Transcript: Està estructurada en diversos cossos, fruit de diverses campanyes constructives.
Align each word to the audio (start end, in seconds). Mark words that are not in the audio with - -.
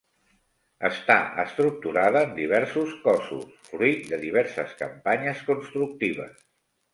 Està 0.87 1.17
estructurada 1.43 2.23
en 2.27 2.33
diversos 2.37 2.95
cossos, 3.03 3.45
fruit 3.69 4.09
de 4.15 4.21
diverses 4.25 4.73
campanyes 4.81 5.45
constructives. 5.53 6.43